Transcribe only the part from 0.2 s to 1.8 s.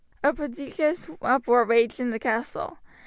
A prodigious uproar